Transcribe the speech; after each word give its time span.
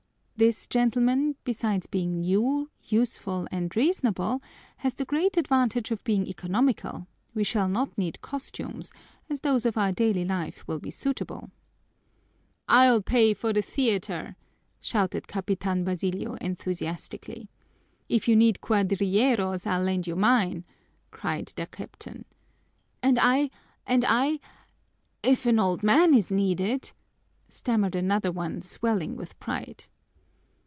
This, 0.43 0.65
gentlemen, 0.65 1.35
besides 1.43 1.85
being 1.85 2.19
new, 2.21 2.71
useful, 2.81 3.47
and 3.51 3.75
reasonable, 3.75 4.41
has 4.77 4.95
the 4.95 5.05
great 5.05 5.37
advantage 5.37 5.91
of 5.91 6.03
being 6.03 6.25
economical; 6.25 7.05
we 7.35 7.43
shall 7.43 7.69
not 7.69 7.95
need 7.95 8.21
costumes, 8.21 8.91
as 9.29 9.41
those 9.41 9.67
of 9.67 9.77
our 9.77 9.91
daily 9.91 10.25
life 10.25 10.63
will 10.67 10.79
be 10.79 10.89
suitable." 10.89 11.51
"I'll 12.67 13.03
pay 13.03 13.35
for 13.35 13.53
the 13.53 13.61
theater!" 13.61 14.35
shouted 14.79 15.27
Capitan 15.27 15.83
Basilio 15.83 16.33
enthusiastically. 16.41 17.51
"If 18.09 18.27
you 18.27 18.35
need 18.35 18.61
cuadrilleros, 18.61 19.67
I'll 19.67 19.83
lend 19.83 20.07
you 20.07 20.15
mine," 20.15 20.65
cried 21.11 21.53
their 21.55 21.67
captain. 21.67 22.25
"And 23.03 23.19
I 23.19 23.51
and 23.85 24.03
I 24.07 24.39
if 25.21 25.45
art 25.45 25.59
old 25.59 25.83
man 25.83 26.15
is 26.15 26.31
needed" 26.31 26.93
stammered 27.47 27.93
another 27.93 28.31
one, 28.31 28.63
swelling 28.63 29.15
with 29.15 29.39
pride. 29.39 29.83